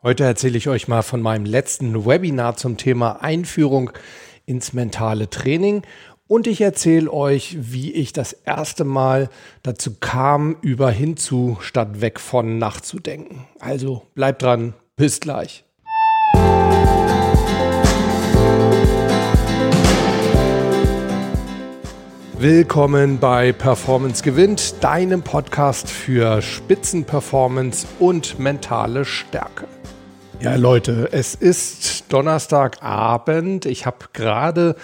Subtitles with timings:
[0.00, 3.90] Heute erzähle ich euch mal von meinem letzten Webinar zum Thema Einführung
[4.46, 5.82] ins mentale Training
[6.28, 9.28] und ich erzähle euch, wie ich das erste Mal
[9.64, 13.48] dazu kam, über hinzu statt weg von nachzudenken.
[13.58, 15.64] Also bleibt dran, bis gleich.
[22.38, 29.66] Willkommen bei Performance gewinnt, deinem Podcast für Spitzenperformance und mentale Stärke.
[30.40, 33.66] Ja, Leute, es ist Donnerstagabend.
[33.66, 34.76] Ich habe gerade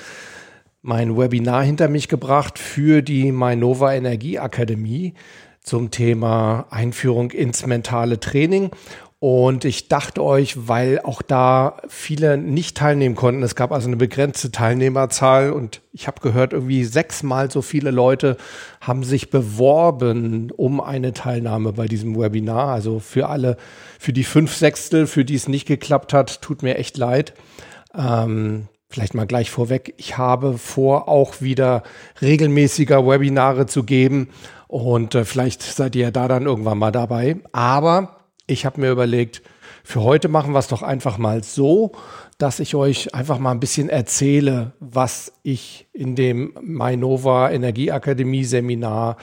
[0.82, 5.14] mein Webinar hinter mich gebracht für die Mainova Energieakademie
[5.62, 8.70] zum Thema Einführung ins mentale Training.
[9.26, 13.96] Und ich dachte euch, weil auch da viele nicht teilnehmen konnten, es gab also eine
[13.96, 18.36] begrenzte Teilnehmerzahl und ich habe gehört, irgendwie sechsmal so viele Leute
[18.82, 22.68] haben sich beworben um eine Teilnahme bei diesem Webinar.
[22.68, 23.56] Also für alle,
[23.98, 27.32] für die fünf Sechstel, für die es nicht geklappt hat, tut mir echt leid.
[27.96, 31.82] Ähm, vielleicht mal gleich vorweg, ich habe vor, auch wieder
[32.20, 34.28] regelmäßiger Webinare zu geben
[34.68, 37.38] und äh, vielleicht seid ihr da dann irgendwann mal dabei.
[37.52, 39.42] Aber ich habe mir überlegt,
[39.82, 41.92] für heute machen wir es doch einfach mal so,
[42.38, 49.16] dass ich euch einfach mal ein bisschen erzähle, was ich in dem Mainova Energieakademie Seminar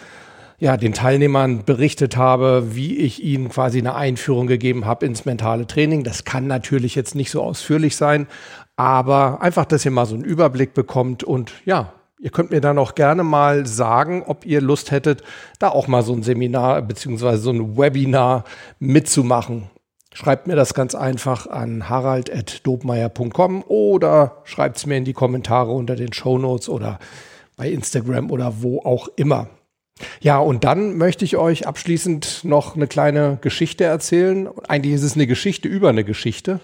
[0.60, 5.66] ja, den Teilnehmern berichtet habe, wie ich ihnen quasi eine Einführung gegeben habe ins mentale
[5.66, 6.04] Training.
[6.04, 8.28] Das kann natürlich jetzt nicht so ausführlich sein,
[8.76, 12.78] aber einfach, dass ihr mal so einen Überblick bekommt und ja, Ihr könnt mir dann
[12.78, 15.24] auch gerne mal sagen, ob ihr Lust hättet,
[15.58, 18.44] da auch mal so ein Seminar beziehungsweise so ein Webinar
[18.78, 19.72] mitzumachen.
[20.14, 25.96] Schreibt mir das ganz einfach an harald.dobmeier.com oder schreibt es mir in die Kommentare unter
[25.96, 27.00] den Show Notes oder
[27.58, 29.48] bei Instagram oder wo auch immer.
[30.20, 34.48] Ja, und dann möchte ich euch abschließend noch eine kleine Geschichte erzählen.
[34.68, 36.60] Eigentlich ist es eine Geschichte über eine Geschichte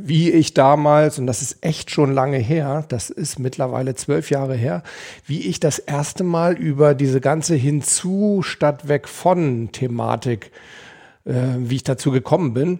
[0.00, 4.54] wie ich damals, und das ist echt schon lange her, das ist mittlerweile zwölf Jahre
[4.54, 4.84] her,
[5.26, 10.52] wie ich das erste Mal über diese ganze Hinzu statt weg von Thematik,
[11.24, 12.78] äh, wie ich dazu gekommen bin.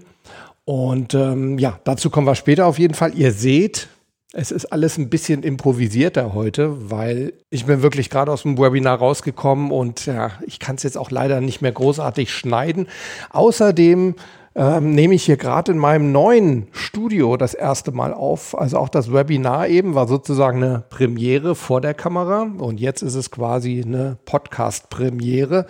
[0.65, 3.13] Und ähm, ja, dazu kommen wir später auf jeden Fall.
[3.15, 3.89] Ihr seht,
[4.33, 8.99] es ist alles ein bisschen improvisierter heute, weil ich bin wirklich gerade aus dem Webinar
[8.99, 12.87] rausgekommen und ja, ich kann es jetzt auch leider nicht mehr großartig schneiden.
[13.31, 14.15] Außerdem
[14.59, 18.59] ähm, nehme ich hier gerade in meinem neuen Studio das erste Mal auf.
[18.59, 23.15] Also auch das Webinar eben war sozusagen eine Premiere vor der Kamera und jetzt ist
[23.15, 25.67] es quasi eine Podcast-Premiere.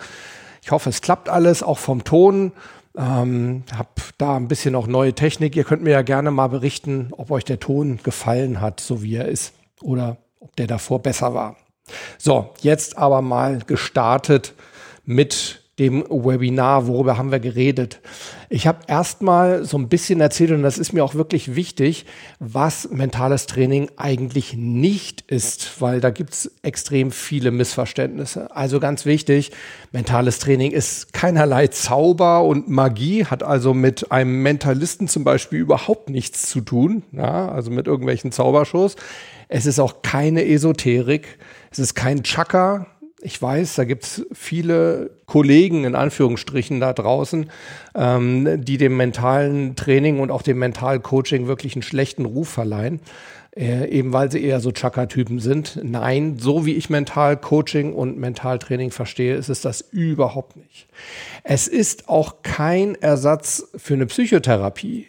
[0.63, 2.51] Ich hoffe, es klappt alles, auch vom Ton.
[2.97, 5.55] Ähm, hab da ein bisschen auch neue Technik.
[5.55, 9.17] Ihr könnt mir ja gerne mal berichten, ob euch der Ton gefallen hat, so wie
[9.17, 11.57] er ist, oder ob der davor besser war.
[12.17, 14.55] So, jetzt aber mal gestartet
[15.05, 18.01] mit dem Webinar, worüber haben wir geredet.
[18.49, 22.05] Ich habe erstmal so ein bisschen erzählt, und das ist mir auch wirklich wichtig,
[22.39, 28.53] was mentales Training eigentlich nicht ist, weil da gibt es extrem viele Missverständnisse.
[28.55, 29.51] Also ganz wichtig,
[29.91, 36.09] mentales Training ist keinerlei Zauber und Magie, hat also mit einem Mentalisten zum Beispiel überhaupt
[36.09, 38.95] nichts zu tun, ja, also mit irgendwelchen Zaubershows.
[39.47, 41.39] Es ist auch keine Esoterik,
[41.71, 42.87] es ist kein Chakra,
[43.21, 47.49] ich weiß, da gibt es viele Kollegen in Anführungsstrichen da draußen,
[47.95, 53.01] ähm, die dem mentalen Training und auch dem Mentalcoaching wirklich einen schlechten Ruf verleihen.
[53.55, 55.79] Äh, eben weil sie eher so Chakra-Typen sind.
[55.83, 60.87] Nein, so wie ich Mentalcoaching und Mentaltraining verstehe, ist es das überhaupt nicht.
[61.43, 65.07] Es ist auch kein Ersatz für eine Psychotherapie.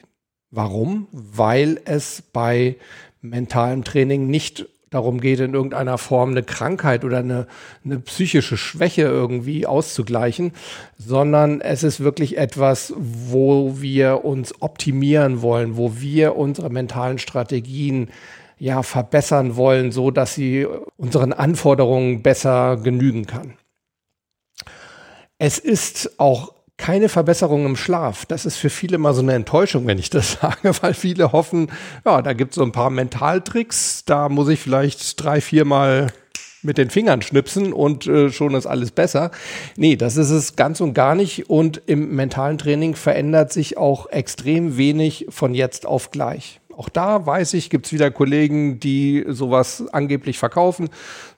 [0.50, 1.06] Warum?
[1.12, 2.77] Weil es bei
[3.21, 7.47] mentalem Training nicht darum geht, in irgendeiner Form eine Krankheit oder eine,
[7.84, 10.53] eine psychische Schwäche irgendwie auszugleichen,
[10.99, 18.09] sondern es ist wirklich etwas, wo wir uns optimieren wollen, wo wir unsere mentalen Strategien
[18.59, 23.55] ja verbessern wollen, so dass sie unseren Anforderungen besser genügen kann.
[25.39, 28.25] Es ist auch keine Verbesserung im Schlaf.
[28.25, 31.71] Das ist für viele mal so eine Enttäuschung, wenn ich das sage, weil viele hoffen,
[32.04, 36.09] ja, da gibt es so ein paar Mentaltricks, da muss ich vielleicht drei, viermal
[36.63, 39.31] mit den Fingern schnipsen und äh, schon ist alles besser.
[39.77, 41.49] Nee, das ist es ganz und gar nicht.
[41.49, 46.60] Und im mentalen Training verändert sich auch extrem wenig von jetzt auf gleich.
[46.77, 50.89] Auch da weiß ich, gibt es wieder Kollegen, die sowas angeblich verkaufen.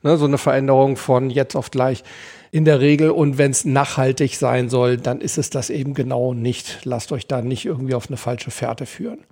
[0.02, 2.04] Ne, so eine Veränderung von jetzt auf gleich
[2.52, 3.10] in der Regel.
[3.10, 6.80] Und wenn es nachhaltig sein soll, dann ist es das eben genau nicht.
[6.84, 9.24] Lasst euch da nicht irgendwie auf eine falsche Fährte führen.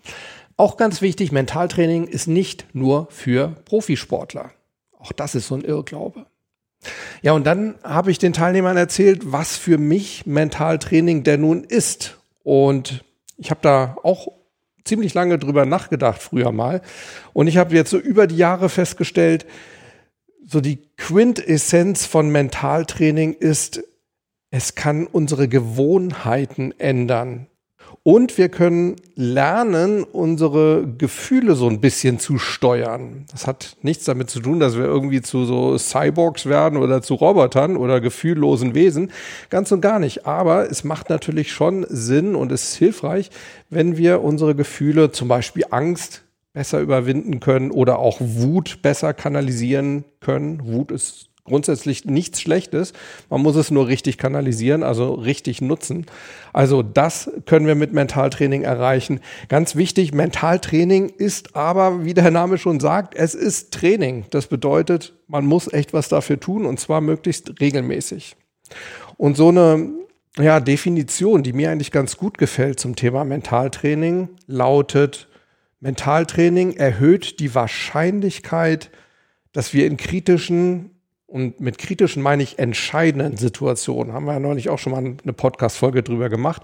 [0.56, 4.50] Auch ganz wichtig, Mentaltraining ist nicht nur für Profisportler.
[4.99, 6.26] Auch das ist so ein Irrglaube.
[7.22, 12.19] Ja, und dann habe ich den Teilnehmern erzählt, was für mich Mentaltraining denn nun ist.
[12.43, 13.05] Und
[13.37, 14.28] Ich habe da auch
[14.84, 16.82] ziemlich lange drüber nachgedacht früher mal.
[17.32, 19.46] Und ich habe jetzt so über die Jahre festgestellt,
[20.50, 23.82] so die Quintessenz von Mentaltraining ist,
[24.50, 27.47] es kann unsere Gewohnheiten ändern.
[28.02, 33.26] Und wir können lernen, unsere Gefühle so ein bisschen zu steuern.
[33.31, 37.14] Das hat nichts damit zu tun, dass wir irgendwie zu so Cyborgs werden oder zu
[37.14, 39.12] Robotern oder gefühllosen Wesen.
[39.50, 40.26] Ganz und gar nicht.
[40.26, 43.31] Aber es macht natürlich schon Sinn und ist hilfreich,
[43.69, 50.05] wenn wir unsere Gefühle, zum Beispiel Angst, besser überwinden können oder auch Wut besser kanalisieren
[50.20, 50.64] können.
[50.64, 52.93] Wut ist grundsätzlich nichts Schlechtes.
[53.29, 56.06] Man muss es nur richtig kanalisieren, also richtig nutzen.
[56.52, 59.20] Also das können wir mit Mentaltraining erreichen.
[59.49, 64.25] Ganz wichtig, Mentaltraining ist aber, wie der Name schon sagt, es ist Training.
[64.31, 68.37] Das bedeutet, man muss echt was dafür tun und zwar möglichst regelmäßig.
[69.17, 69.91] Und so eine
[70.38, 75.29] ja, Definition, die mir eigentlich ganz gut gefällt zum Thema Mentaltraining, lautet,
[75.81, 78.91] Mentaltraining erhöht die Wahrscheinlichkeit,
[79.53, 80.91] dass wir in kritischen
[81.31, 85.32] und mit kritischen meine ich entscheidenden Situationen, haben wir ja neulich auch schon mal eine
[85.32, 86.62] Podcast-Folge drüber gemacht,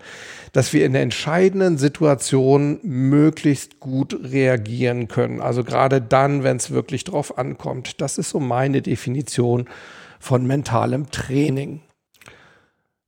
[0.52, 5.40] dass wir in entscheidenden Situationen möglichst gut reagieren können.
[5.40, 8.00] Also gerade dann, wenn es wirklich drauf ankommt.
[8.00, 9.68] Das ist so meine Definition
[10.18, 11.82] von mentalem Training.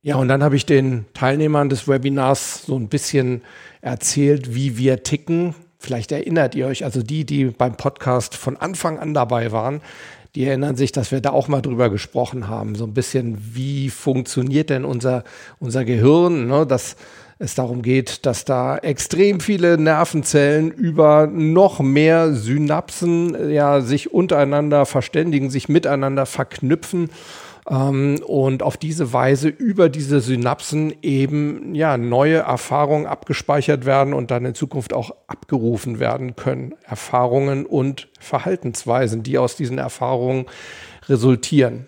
[0.01, 3.41] Ja, und dann habe ich den Teilnehmern des Webinars so ein bisschen
[3.81, 5.55] erzählt, wie wir ticken.
[5.79, 9.79] Vielleicht erinnert ihr euch, also die, die beim Podcast von Anfang an dabei waren,
[10.35, 12.75] die erinnern sich, dass wir da auch mal drüber gesprochen haben.
[12.75, 15.23] So ein bisschen, wie funktioniert denn unser,
[15.59, 16.67] unser Gehirn, ne?
[16.67, 16.97] dass
[17.39, 24.85] es darum geht, dass da extrem viele Nervenzellen über noch mehr Synapsen ja sich untereinander
[24.85, 27.09] verständigen, sich miteinander verknüpfen
[27.69, 34.31] ähm, und auf diese Weise über diese Synapsen eben ja neue Erfahrungen abgespeichert werden und
[34.31, 36.75] dann in Zukunft auch abgerufen werden können.
[36.83, 40.45] Erfahrungen und Verhaltensweisen, die aus diesen Erfahrungen
[41.07, 41.87] resultieren.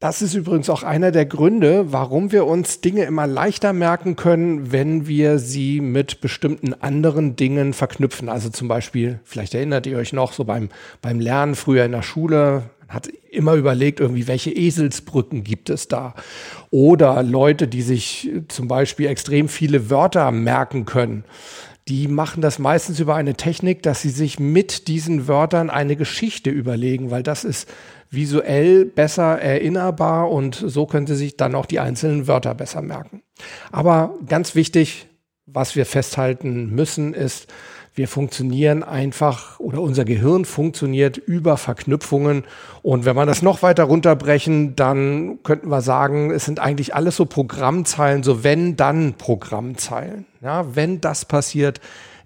[0.00, 4.70] Das ist übrigens auch einer der Gründe, warum wir uns Dinge immer leichter merken können,
[4.70, 8.28] wenn wir sie mit bestimmten anderen Dingen verknüpfen.
[8.28, 10.68] Also zum Beispiel, vielleicht erinnert ihr euch noch, so beim,
[11.02, 16.14] beim Lernen früher in der Schule, hat immer überlegt, irgendwie, welche Eselsbrücken gibt es da?
[16.70, 21.24] Oder Leute, die sich zum Beispiel extrem viele Wörter merken können.
[21.86, 26.50] Die machen das meistens über eine Technik, dass sie sich mit diesen Wörtern eine Geschichte
[26.50, 27.68] überlegen, weil das ist
[28.10, 33.22] visuell besser erinnerbar und so können sie sich dann auch die einzelnen Wörter besser merken.
[33.70, 35.06] Aber ganz wichtig,
[35.46, 37.48] was wir festhalten müssen, ist,
[37.98, 42.44] wir funktionieren einfach oder unser Gehirn funktioniert über Verknüpfungen.
[42.80, 47.16] Und wenn wir das noch weiter runterbrechen, dann könnten wir sagen, es sind eigentlich alles
[47.16, 50.26] so Programmzeilen, so wenn dann Programmzeilen.
[50.40, 51.80] Ja, wenn das passiert,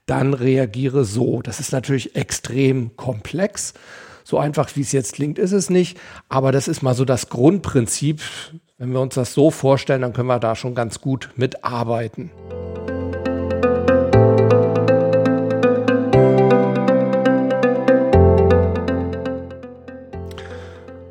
[0.04, 1.40] dann reagiere so.
[1.40, 3.72] Das ist natürlich extrem komplex.
[4.24, 5.98] So einfach wie es jetzt klingt, ist es nicht.
[6.28, 8.20] Aber das ist mal so das Grundprinzip.
[8.76, 12.30] Wenn wir uns das so vorstellen, dann können wir da schon ganz gut mitarbeiten.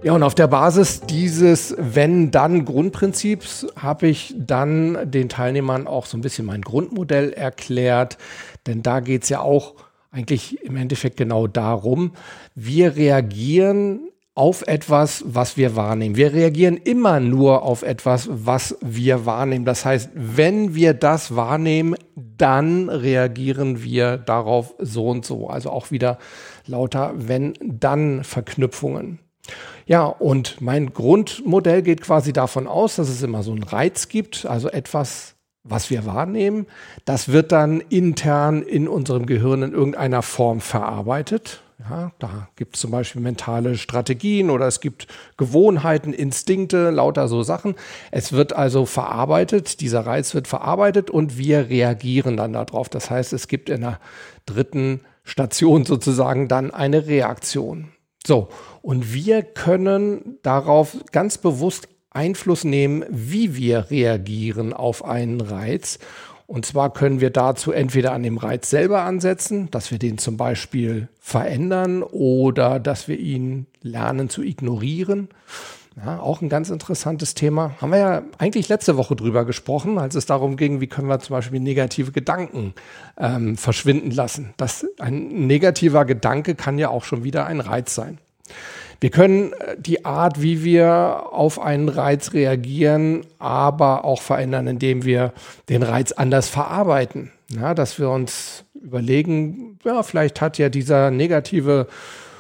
[0.04, 6.22] Ja, und auf der Basis dieses Wenn-Dann-Grundprinzips habe ich dann den Teilnehmern auch so ein
[6.22, 8.18] bisschen mein Grundmodell erklärt.
[8.66, 9.76] Denn da geht es ja auch
[10.10, 12.14] eigentlich im Endeffekt genau darum,
[12.56, 16.16] wir reagieren auf etwas, was wir wahrnehmen.
[16.16, 19.66] Wir reagieren immer nur auf etwas, was wir wahrnehmen.
[19.66, 25.48] Das heißt, wenn wir das wahrnehmen, dann reagieren wir darauf so und so.
[25.48, 26.18] Also auch wieder
[26.66, 29.20] lauter Wenn-Dann-Verknüpfungen.
[29.86, 34.46] Ja, und mein Grundmodell geht quasi davon aus, dass es immer so einen Reiz gibt,
[34.46, 36.68] also etwas, was wir wahrnehmen.
[37.06, 41.62] Das wird dann intern in unserem Gehirn in irgendeiner Form verarbeitet.
[41.90, 47.42] Ja, da gibt es zum Beispiel mentale Strategien oder es gibt Gewohnheiten, Instinkte, lauter so
[47.42, 47.76] Sachen.
[48.12, 52.88] Es wird also verarbeitet, dieser Reiz wird verarbeitet und wir reagieren dann darauf.
[52.90, 54.00] Das heißt, es gibt in der
[54.46, 57.92] dritten Station sozusagen dann eine Reaktion.
[58.26, 58.50] So,
[58.82, 65.98] und wir können darauf ganz bewusst Einfluss nehmen, wie wir reagieren auf einen Reiz.
[66.46, 70.36] Und zwar können wir dazu entweder an dem Reiz selber ansetzen, dass wir den zum
[70.36, 75.30] Beispiel verändern oder dass wir ihn lernen zu ignorieren.
[75.98, 77.76] Ja, auch ein ganz interessantes Thema.
[77.82, 81.20] Haben wir ja eigentlich letzte Woche drüber gesprochen, als es darum ging, wie können wir
[81.20, 82.74] zum Beispiel negative Gedanken
[83.18, 84.54] ähm, verschwinden lassen.
[84.56, 88.20] Das, ein negativer Gedanke kann ja auch schon wieder ein Reiz sein.
[89.02, 95.04] Wir können äh, die Art, wie wir auf einen Reiz reagieren, aber auch verändern, indem
[95.04, 95.34] wir
[95.68, 97.32] den Reiz anders verarbeiten.
[97.50, 101.88] Ja, dass wir uns überlegen, ja, vielleicht hat ja dieser negative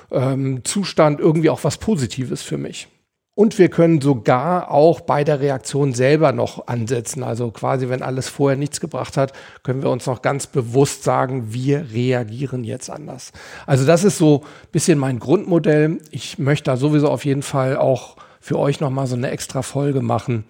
[0.10, 2.88] ähm, Zustand irgendwie auch was Positives für mich.
[3.33, 7.23] Und wir können sogar auch bei der Reaktion selber noch ansetzen.
[7.23, 9.31] Also quasi, wenn alles vorher nichts gebracht hat,
[9.63, 13.31] können wir uns noch ganz bewusst sagen, wir reagieren jetzt anders.
[13.65, 16.00] Also das ist so ein bisschen mein Grundmodell.
[16.11, 20.01] Ich möchte da sowieso auf jeden Fall auch für euch nochmal so eine extra Folge
[20.01, 20.43] machen,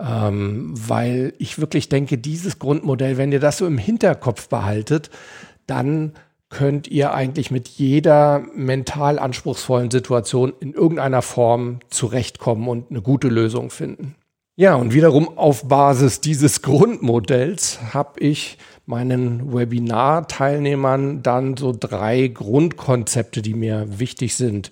[0.00, 5.08] ähm, weil ich wirklich denke, dieses Grundmodell, wenn ihr das so im Hinterkopf behaltet,
[5.66, 6.14] dann
[6.54, 13.28] könnt ihr eigentlich mit jeder mental anspruchsvollen Situation in irgendeiner Form zurechtkommen und eine gute
[13.28, 14.14] Lösung finden.
[14.56, 18.56] Ja, und wiederum auf Basis dieses Grundmodells habe ich
[18.86, 24.70] meinen Webinar-Teilnehmern dann so drei Grundkonzepte, die mir wichtig sind,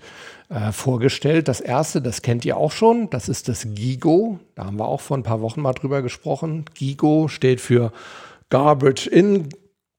[0.50, 1.48] äh, vorgestellt.
[1.48, 4.38] Das erste, das kennt ihr auch schon, das ist das GIGO.
[4.54, 6.64] Da haben wir auch vor ein paar Wochen mal drüber gesprochen.
[6.74, 7.92] GIGO steht für
[8.50, 9.48] Garbage In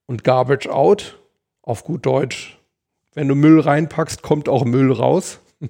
[0.06, 1.20] und Garbage Out
[1.64, 2.60] auf gut Deutsch,
[3.16, 5.40] wenn du Müll reinpackst, kommt auch Müll raus.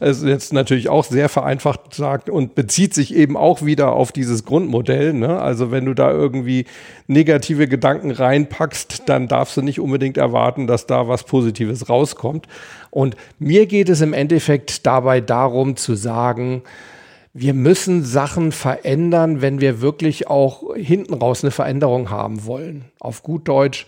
[0.00, 4.10] Es ist jetzt natürlich auch sehr vereinfacht gesagt und bezieht sich eben auch wieder auf
[4.10, 5.12] dieses Grundmodell.
[5.12, 5.40] Ne?
[5.40, 6.64] Also wenn du da irgendwie
[7.06, 12.48] negative Gedanken reinpackst, dann darfst du nicht unbedingt erwarten, dass da was Positives rauskommt.
[12.90, 16.62] Und mir geht es im Endeffekt dabei darum zu sagen,
[17.32, 22.86] wir müssen Sachen verändern, wenn wir wirklich auch hinten raus eine Veränderung haben wollen.
[22.98, 23.86] Auf gut Deutsch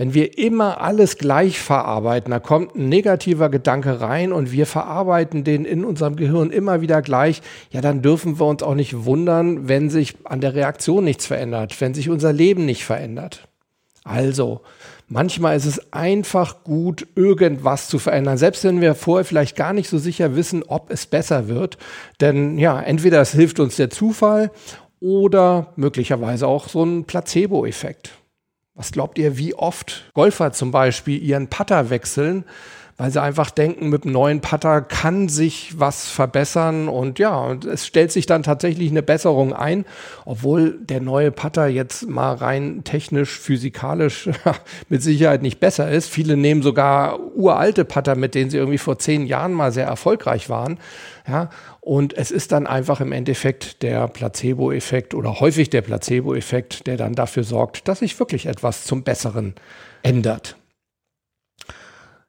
[0.00, 5.44] wenn wir immer alles gleich verarbeiten, da kommt ein negativer Gedanke rein und wir verarbeiten
[5.44, 9.68] den in unserem Gehirn immer wieder gleich, ja, dann dürfen wir uns auch nicht wundern,
[9.68, 13.46] wenn sich an der Reaktion nichts verändert, wenn sich unser Leben nicht verändert.
[14.02, 14.62] Also,
[15.06, 19.90] manchmal ist es einfach gut, irgendwas zu verändern, selbst wenn wir vorher vielleicht gar nicht
[19.90, 21.76] so sicher wissen, ob es besser wird.
[22.22, 24.50] Denn ja, entweder es hilft uns der Zufall
[24.98, 28.12] oder möglicherweise auch so ein Placebo-Effekt.
[28.74, 32.44] Was glaubt ihr, wie oft Golfer zum Beispiel ihren Putter wechseln,
[33.00, 37.64] weil sie einfach denken, mit einem neuen Putter kann sich was verbessern und ja, und
[37.64, 39.86] es stellt sich dann tatsächlich eine Besserung ein,
[40.26, 44.28] obwohl der neue Putter jetzt mal rein technisch, physikalisch
[44.90, 46.10] mit Sicherheit nicht besser ist.
[46.10, 50.50] Viele nehmen sogar uralte Putter, mit denen sie irgendwie vor zehn Jahren mal sehr erfolgreich
[50.50, 50.78] waren.
[51.26, 51.48] Ja,
[51.80, 57.14] und es ist dann einfach im Endeffekt der Placebo-Effekt oder häufig der Placebo-Effekt, der dann
[57.14, 59.54] dafür sorgt, dass sich wirklich etwas zum Besseren
[60.02, 60.59] ändert.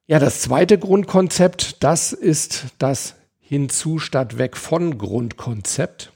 [0.07, 6.11] Ja, das zweite Grundkonzept, das ist das Hinzu statt weg von Grundkonzept.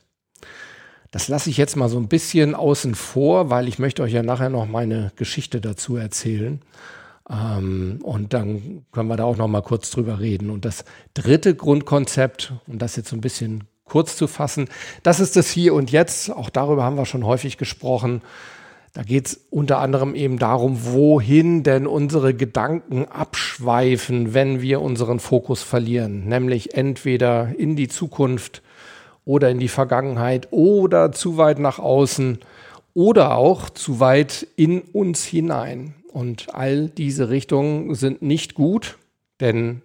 [1.11, 4.23] Das lasse ich jetzt mal so ein bisschen außen vor, weil ich möchte euch ja
[4.23, 6.61] nachher noch meine Geschichte dazu erzählen.
[7.29, 10.49] Ähm, und dann können wir da auch noch mal kurz drüber reden.
[10.49, 14.67] Und das dritte Grundkonzept, um das jetzt so ein bisschen kurz zu fassen,
[15.03, 16.31] das ist das Hier und Jetzt.
[16.31, 18.21] Auch darüber haben wir schon häufig gesprochen.
[18.95, 25.19] Da geht es unter anderem eben darum, wohin denn unsere Gedanken abschweifen, wenn wir unseren
[25.19, 26.29] Fokus verlieren.
[26.29, 28.61] Nämlich entweder in die Zukunft
[29.25, 32.39] oder in die Vergangenheit oder zu weit nach außen
[32.93, 35.95] oder auch zu weit in uns hinein.
[36.13, 38.97] Und all diese Richtungen sind nicht gut,
[39.41, 39.81] denn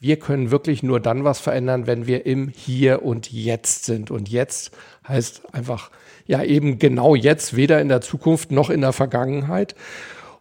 [0.00, 4.10] wir können wirklich nur dann was verändern, wenn wir im Hier und Jetzt sind.
[4.10, 4.74] Und jetzt
[5.06, 5.90] heißt einfach,
[6.26, 9.74] ja, eben genau jetzt, weder in der Zukunft noch in der Vergangenheit.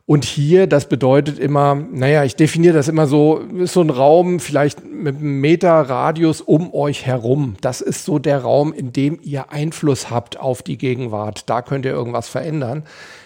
[0.10, 4.40] Und hier, das bedeutet immer, naja, ich definiere das immer so, ist so ein Raum
[4.40, 7.58] vielleicht mit einem Meter Radius um euch herum.
[7.62, 11.48] Das ist so der Raum, in dem ihr Einfluss habt auf die Gegenwart.
[11.48, 12.86] Da könnt ihr irgendwas verändern.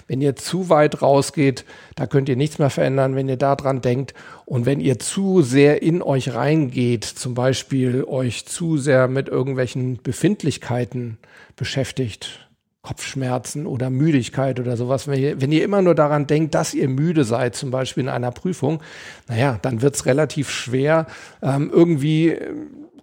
[0.09, 1.63] Wenn ihr zu weit rausgeht,
[1.95, 4.13] da könnt ihr nichts mehr verändern, wenn ihr daran denkt.
[4.43, 10.03] Und wenn ihr zu sehr in euch reingeht, zum Beispiel euch zu sehr mit irgendwelchen
[10.03, 11.17] Befindlichkeiten
[11.55, 12.45] beschäftigt,
[12.83, 16.89] Kopfschmerzen oder Müdigkeit oder sowas, wenn ihr, wenn ihr immer nur daran denkt, dass ihr
[16.89, 18.83] müde seid, zum Beispiel in einer Prüfung,
[19.29, 21.07] naja, dann wird es relativ schwer,
[21.41, 22.53] ähm, irgendwie äh,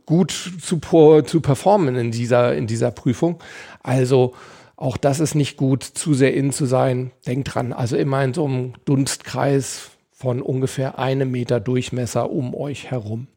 [0.05, 0.79] gut zu,
[1.23, 3.43] zu performen in dieser, in dieser Prüfung.
[3.83, 4.35] Also
[4.77, 7.11] auch das ist nicht gut, zu sehr in zu sein.
[7.27, 12.91] Denkt dran, also immer in so einem Dunstkreis von ungefähr einem Meter Durchmesser um euch
[12.91, 13.29] herum.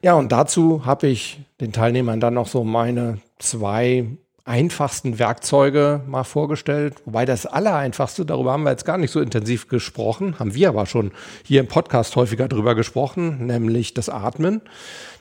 [0.00, 4.06] Ja, und dazu habe ich den Teilnehmern dann noch so meine zwei
[4.44, 6.96] einfachsten Werkzeuge mal vorgestellt.
[7.04, 10.86] Wobei das Allereinfachste, darüber haben wir jetzt gar nicht so intensiv gesprochen, haben wir aber
[10.86, 11.12] schon
[11.44, 14.60] hier im Podcast häufiger drüber gesprochen, nämlich das Atmen.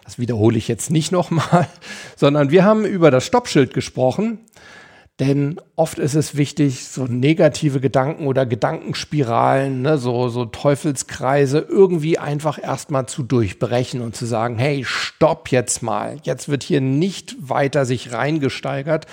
[0.03, 1.67] Das wiederhole ich jetzt nicht nochmal,
[2.15, 4.39] sondern wir haben über das Stoppschild gesprochen.
[5.21, 12.17] Denn oft ist es wichtig, so negative Gedanken oder Gedankenspiralen, ne, so, so Teufelskreise irgendwie
[12.17, 16.17] einfach erstmal zu durchbrechen und zu sagen, hey, stopp jetzt mal.
[16.23, 19.05] Jetzt wird hier nicht weiter sich reingesteigert,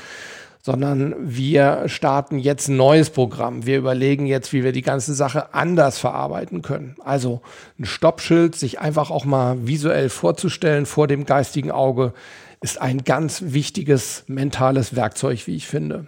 [0.62, 3.66] sondern wir starten jetzt ein neues Programm.
[3.66, 6.96] Wir überlegen jetzt, wie wir die ganze Sache anders verarbeiten können.
[7.04, 7.42] Also
[7.78, 12.14] ein Stoppschild, sich einfach auch mal visuell vorzustellen vor dem geistigen Auge,
[12.60, 16.06] ist ein ganz wichtiges mentales Werkzeug, wie ich finde.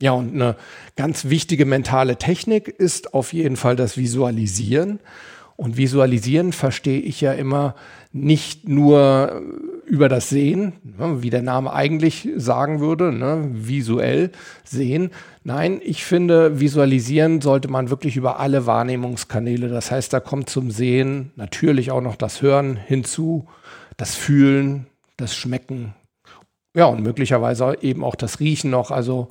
[0.00, 0.56] Ja, und eine
[0.96, 4.98] ganz wichtige mentale Technik ist auf jeden Fall das Visualisieren.
[5.56, 7.76] Und Visualisieren verstehe ich ja immer
[8.10, 9.42] nicht nur
[9.86, 14.32] über das Sehen, ne, wie der Name eigentlich sagen würde, ne, visuell
[14.64, 15.10] sehen.
[15.44, 19.68] Nein, ich finde, visualisieren sollte man wirklich über alle Wahrnehmungskanäle.
[19.68, 23.46] Das heißt, da kommt zum Sehen natürlich auch noch das Hören hinzu,
[23.96, 24.86] das Fühlen,
[25.16, 25.94] das Schmecken.
[26.74, 28.90] Ja, und möglicherweise eben auch das Riechen noch.
[28.90, 29.28] Also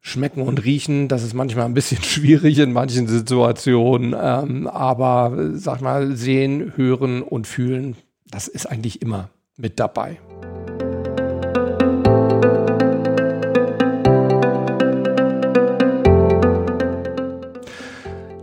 [0.00, 5.80] Schmecken und Riechen, das ist manchmal ein bisschen schwierig in manchen Situationen, ähm, aber sag
[5.80, 7.96] mal, sehen, hören und fühlen,
[8.28, 10.18] das ist eigentlich immer mit dabei.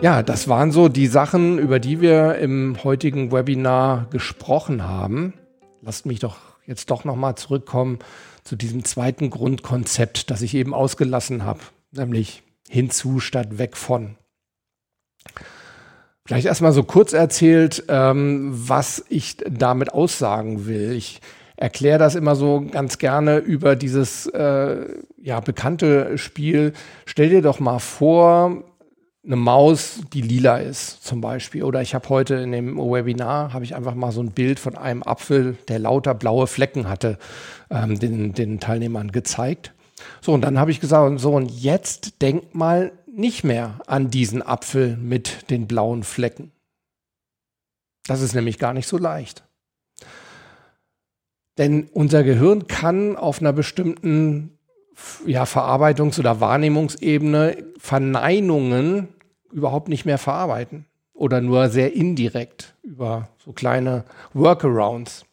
[0.01, 5.33] Ja, das waren so die Sachen, über die wir im heutigen Webinar gesprochen haben.
[5.81, 6.37] Lasst mich doch
[6.69, 7.99] jetzt doch nochmal zurückkommen
[8.43, 11.61] zu diesem zweiten Grundkonzept, das ich eben ausgelassen habe,
[11.91, 14.15] nämlich hinzu statt weg von.
[16.25, 20.91] Vielleicht erstmal so kurz erzählt, ähm, was ich damit aussagen will.
[20.91, 21.21] Ich
[21.57, 24.85] erkläre das immer so ganz gerne über dieses äh,
[25.17, 26.73] ja, bekannte Spiel.
[27.07, 28.63] Stell dir doch mal vor,
[29.25, 31.63] eine Maus, die lila ist zum Beispiel.
[31.63, 34.77] Oder ich habe heute in dem Webinar, habe ich einfach mal so ein Bild von
[34.77, 37.17] einem Apfel, der lauter blaue Flecken hatte,
[37.69, 39.73] ähm, den, den Teilnehmern gezeigt.
[40.21, 44.41] So, und dann habe ich gesagt, so, und jetzt denk mal nicht mehr an diesen
[44.41, 46.51] Apfel mit den blauen Flecken.
[48.07, 49.43] Das ist nämlich gar nicht so leicht.
[51.57, 54.57] Denn unser Gehirn kann auf einer bestimmten
[55.25, 59.09] ja, Verarbeitungs- oder Wahrnehmungsebene Verneinungen
[59.51, 65.25] überhaupt nicht mehr verarbeiten oder nur sehr indirekt über so kleine Workarounds.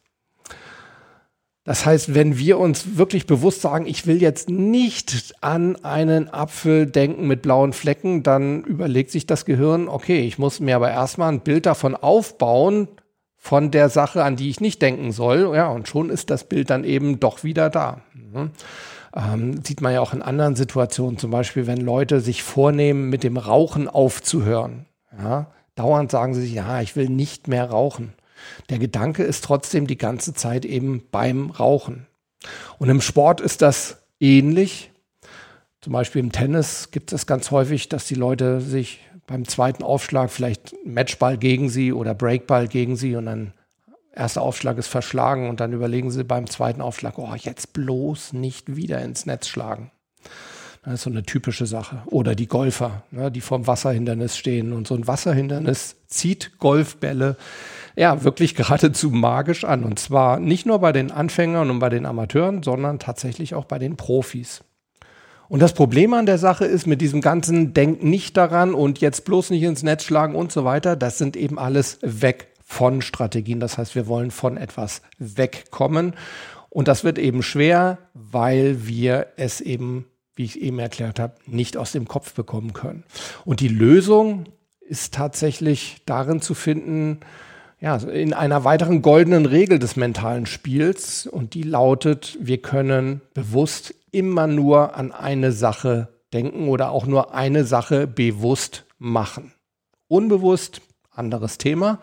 [1.63, 6.85] Das heißt, wenn wir uns wirklich bewusst sagen, ich will jetzt nicht an einen Apfel
[6.85, 11.29] denken mit blauen Flecken, dann überlegt sich das Gehirn, okay, ich muss mir aber erstmal
[11.29, 12.87] ein Bild davon aufbauen,
[13.35, 15.55] von der Sache, an die ich nicht denken soll.
[15.55, 18.01] Ja, und schon ist das Bild dann eben doch wieder da.
[18.13, 18.51] Mhm.
[19.17, 23.23] Ähm, sieht man ja auch in anderen Situationen, zum Beispiel, wenn Leute sich vornehmen, mit
[23.23, 24.85] dem Rauchen aufzuhören.
[25.17, 28.13] Ja, dauernd sagen sie sich, ja, ich will nicht mehr rauchen.
[28.69, 32.05] Der Gedanke ist trotzdem die ganze Zeit eben beim Rauchen.
[32.77, 34.91] Und im Sport ist das ähnlich.
[35.81, 40.29] Zum Beispiel im Tennis gibt es ganz häufig, dass die Leute sich beim zweiten Aufschlag
[40.29, 43.53] vielleicht Matchball gegen sie oder Breakball gegen sie und dann
[44.17, 48.75] erster Aufschlag ist verschlagen und dann überlegen sie beim zweiten Aufschlag, oh, jetzt bloß nicht
[48.75, 49.91] wieder ins Netz schlagen.
[50.83, 52.01] Das ist so eine typische Sache.
[52.05, 57.35] Oder die Golfer, ne, die vorm Wasserhindernis stehen und so ein Wasserhindernis zieht Golfbälle
[57.97, 59.83] ja wirklich geradezu magisch an.
[59.83, 63.79] Und zwar nicht nur bei den Anfängern und bei den Amateuren, sondern tatsächlich auch bei
[63.79, 64.63] den Profis.
[65.49, 69.25] Und das Problem an der Sache ist, mit diesem ganzen Denk nicht daran und jetzt
[69.25, 73.61] bloß nicht ins Netz schlagen und so weiter, das sind eben alles weg von Strategien.
[73.61, 76.13] Das heißt, wir wollen von etwas wegkommen.
[76.69, 81.77] Und das wird eben schwer, weil wir es eben, wie ich eben erklärt habe, nicht
[81.77, 83.05] aus dem Kopf bekommen können.
[83.45, 84.49] Und die Lösung
[84.81, 87.21] ist tatsächlich darin zu finden,
[87.79, 91.25] ja, in einer weiteren goldenen Regel des mentalen Spiels.
[91.25, 97.33] Und die lautet, wir können bewusst immer nur an eine Sache denken oder auch nur
[97.33, 99.53] eine Sache bewusst machen.
[100.09, 101.99] Unbewusst, anderes Thema.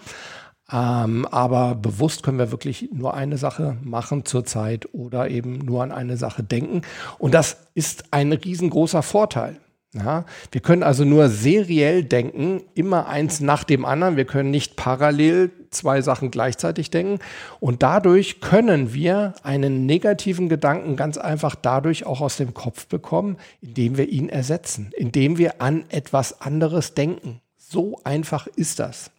[0.72, 5.92] Ähm, aber bewusst können wir wirklich nur eine Sache machen zurzeit oder eben nur an
[5.92, 6.82] eine Sache denken.
[7.18, 9.60] Und das ist ein riesengroßer Vorteil.
[9.94, 14.16] Ja, wir können also nur seriell denken, immer eins nach dem anderen.
[14.16, 17.20] Wir können nicht parallel zwei Sachen gleichzeitig denken.
[17.60, 23.36] Und dadurch können wir einen negativen Gedanken ganz einfach dadurch auch aus dem Kopf bekommen,
[23.60, 27.40] indem wir ihn ersetzen, indem wir an etwas anderes denken.
[27.56, 29.12] So einfach ist das.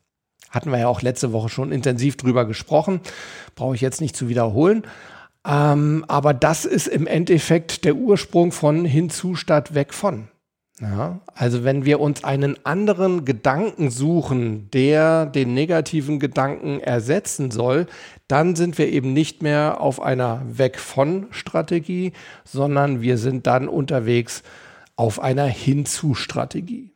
[0.55, 3.01] Hatten wir ja auch letzte Woche schon intensiv drüber gesprochen.
[3.55, 4.83] Brauche ich jetzt nicht zu wiederholen.
[5.45, 10.29] Ähm, aber das ist im Endeffekt der Ursprung von hinzu statt weg von.
[10.79, 17.87] Ja, also wenn wir uns einen anderen Gedanken suchen, der den negativen Gedanken ersetzen soll,
[18.29, 22.13] dann sind wir eben nicht mehr auf einer Weg von Strategie,
[22.45, 24.41] sondern wir sind dann unterwegs
[24.95, 26.94] auf einer Hinzu Strategie.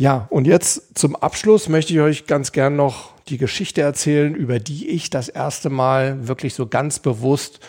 [0.00, 4.58] Ja, und jetzt zum Abschluss möchte ich euch ganz gern noch die Geschichte erzählen, über
[4.58, 7.60] die ich das erste Mal wirklich so ganz bewusst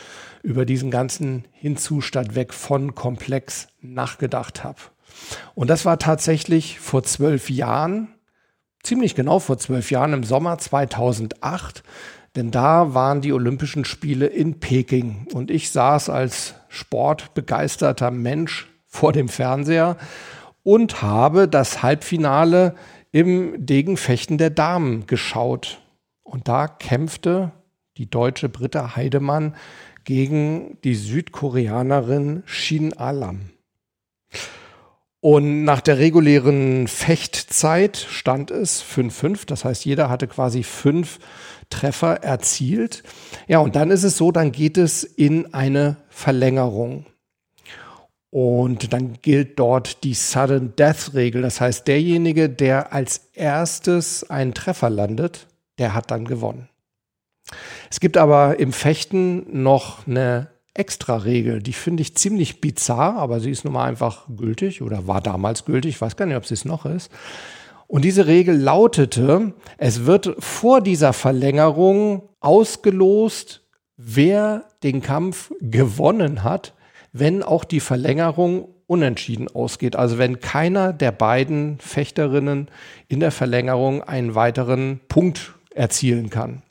[0.42, 4.78] über diesen ganzen Hinzu statt weg von Komplex nachgedacht habe.
[5.56, 8.08] Und das war tatsächlich vor zwölf Jahren,
[8.82, 11.84] ziemlich genau vor zwölf Jahren im Sommer 2008,
[12.38, 19.12] denn da waren die Olympischen Spiele in Peking und ich saß als sportbegeisterter Mensch vor
[19.12, 19.98] dem Fernseher
[20.64, 22.76] und habe das Halbfinale
[23.12, 25.82] im Degenfechten der Damen geschaut.
[26.24, 27.52] Und da kämpfte
[27.98, 29.56] die deutsche Britta Heidemann
[30.04, 33.52] gegen die Südkoreanerin Shin Alam.
[35.20, 39.46] Und nach der regulären Fechtzeit stand es 5-5.
[39.46, 41.20] Das heißt, jeder hatte quasi fünf
[41.70, 43.04] Treffer erzielt.
[43.48, 47.06] Ja, und dann ist es so, dann geht es in eine Verlängerung.
[48.32, 51.42] Und dann gilt dort die Sudden Death Regel.
[51.42, 56.70] Das heißt, derjenige, der als erstes einen Treffer landet, der hat dann gewonnen.
[57.90, 63.52] Es gibt aber im Fechten noch eine Extra-Regel, die finde ich ziemlich bizarr, aber sie
[63.52, 65.96] ist nun mal einfach gültig oder war damals gültig.
[65.96, 67.12] Ich weiß gar nicht, ob sie es noch ist.
[67.88, 73.68] Und diese Regel lautete, es wird vor dieser Verlängerung ausgelost,
[73.98, 76.74] wer den Kampf gewonnen hat,
[77.12, 79.96] wenn auch die Verlängerung unentschieden ausgeht.
[79.96, 82.68] Also wenn keiner der beiden Fechterinnen
[83.08, 86.62] in der Verlängerung einen weiteren Punkt erzielen kann.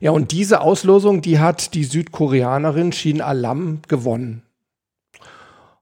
[0.00, 4.42] Ja, und diese Auslosung, die hat die Südkoreanerin Shin Alam gewonnen.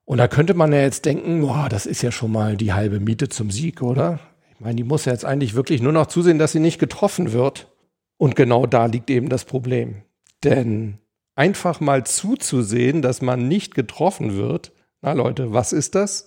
[0.04, 2.98] Und da könnte man ja jetzt denken, boah, das ist ja schon mal die halbe
[2.98, 4.18] Miete zum Sieg, oder?
[4.54, 7.32] Ich meine, die muss ja jetzt eigentlich wirklich nur noch zusehen, dass sie nicht getroffen
[7.32, 7.68] wird.
[8.16, 10.02] Und genau da liegt eben das Problem.
[10.42, 10.98] Denn
[11.38, 16.26] einfach mal zuzusehen, dass man nicht getroffen wird, na Leute, was ist das?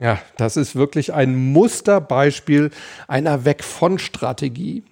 [0.00, 2.70] Ja, das ist wirklich ein Musterbeispiel
[3.08, 4.84] einer Weg von Strategie.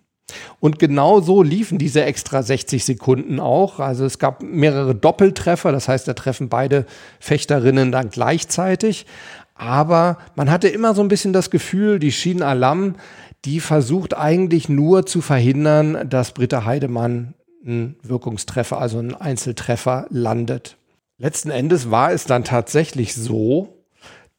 [0.59, 3.79] Und genau so liefen diese extra 60 Sekunden auch.
[3.81, 6.87] Also es gab mehrere Doppeltreffer, das heißt, da treffen beide
[7.21, 9.07] Fechterinnen dann gleichzeitig.
[9.55, 12.97] Aber man hatte immer so ein bisschen das Gefühl, die Shin Alam,
[13.45, 20.77] die versucht eigentlich nur zu verhindern, dass Britta Heidemann einen Wirkungstreffer, also einen Einzeltreffer landet.
[21.19, 23.85] Letzten Endes war es dann tatsächlich so,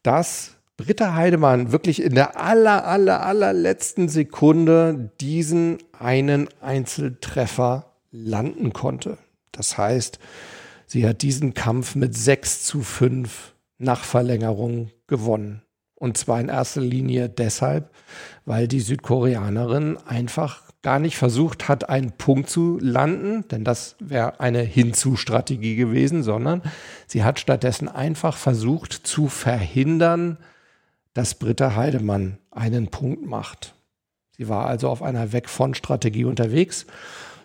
[0.02, 9.18] dass Britta Heidemann wirklich in der aller, aller, allerletzten Sekunde diesen einen Einzeltreffer landen konnte.
[9.52, 10.18] Das heißt,
[10.86, 15.62] sie hat diesen Kampf mit 6 zu 5 nach Verlängerung gewonnen.
[15.94, 17.90] Und zwar in erster Linie deshalb,
[18.44, 24.40] weil die Südkoreanerin einfach gar nicht versucht hat, einen Punkt zu landen, denn das wäre
[24.40, 26.62] eine Hinzu-Strategie gewesen, sondern
[27.06, 30.38] sie hat stattdessen einfach versucht zu verhindern,
[31.14, 33.74] dass Britta Heidemann einen Punkt macht.
[34.36, 36.86] Sie war also auf einer Weg von Strategie unterwegs.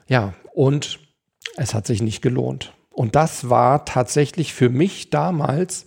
[0.07, 0.99] Ja, und
[1.57, 2.73] es hat sich nicht gelohnt.
[2.89, 5.85] Und das war tatsächlich für mich damals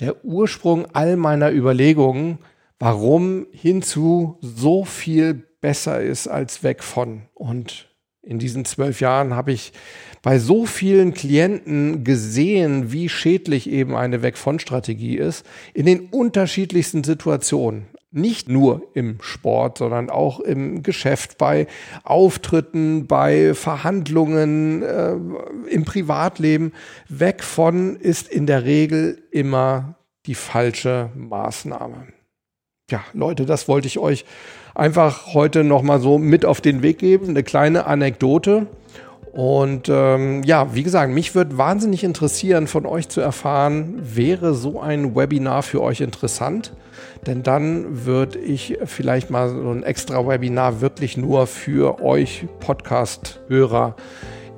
[0.00, 2.38] der Ursprung all meiner Überlegungen,
[2.78, 7.22] warum hinzu so viel besser ist als weg von.
[7.34, 7.88] Und
[8.22, 9.72] in diesen zwölf Jahren habe ich
[10.22, 16.08] bei so vielen Klienten gesehen, wie schädlich eben eine Weg von Strategie ist, in den
[16.10, 17.86] unterschiedlichsten Situationen.
[18.10, 21.66] Nicht nur im Sport, sondern auch im Geschäft, bei
[22.04, 25.14] Auftritten, bei Verhandlungen, äh,
[25.70, 26.72] im Privatleben.
[27.08, 32.08] Weg von ist in der Regel immer die falsche Maßnahme.
[32.90, 34.24] Ja, Leute, das wollte ich euch
[34.74, 37.28] einfach heute nochmal so mit auf den Weg geben.
[37.28, 38.66] Eine kleine Anekdote.
[39.30, 44.80] Und ähm, ja, wie gesagt, mich würde wahnsinnig interessieren, von euch zu erfahren, wäre so
[44.80, 46.72] ein Webinar für euch interessant?
[47.26, 53.96] Denn dann würde ich vielleicht mal so ein extra Webinar wirklich nur für euch Podcast-Hörer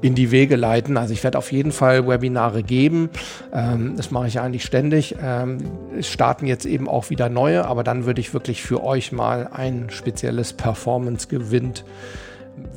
[0.02, 0.96] in die Wege leiten.
[0.96, 3.10] Also ich werde auf jeden Fall Webinare geben.
[3.52, 5.16] Ähm, das mache ich eigentlich ständig.
[5.22, 5.58] Ähm,
[5.98, 9.48] es starten jetzt eben auch wieder neue, aber dann würde ich wirklich für euch mal
[9.52, 11.74] ein spezielles Performance-Gewinn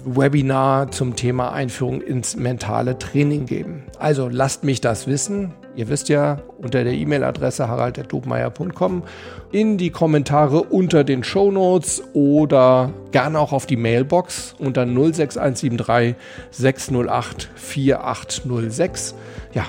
[0.05, 3.83] Webinar zum Thema Einführung ins mentale Training geben.
[3.99, 5.53] Also lasst mich das wissen.
[5.75, 9.03] Ihr wisst ja, unter der E-Mail-Adresse harald.dobmeier.com
[9.51, 16.15] in die Kommentare unter den Show Notes oder gerne auch auf die Mailbox unter 06173
[16.51, 19.15] 608 4806.
[19.53, 19.65] Ja,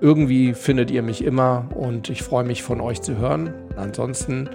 [0.00, 3.54] irgendwie findet ihr mich immer und ich freue mich von euch zu hören.
[3.76, 4.50] Ansonsten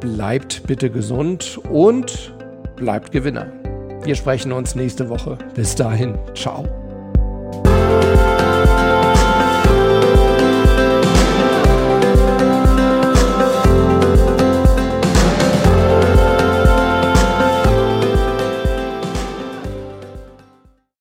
[0.00, 2.34] bleibt bitte gesund und
[2.76, 3.52] bleibt Gewinner.
[4.02, 5.38] Wir sprechen uns nächste Woche.
[5.54, 6.79] Bis dahin, ciao.